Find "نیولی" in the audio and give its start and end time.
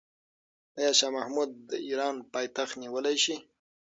2.83-3.17